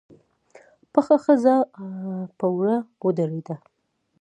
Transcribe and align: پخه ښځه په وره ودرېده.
پخه 0.93 1.15
ښځه 1.23 1.55
په 2.39 2.45
وره 2.55 2.77
ودرېده. 3.05 3.55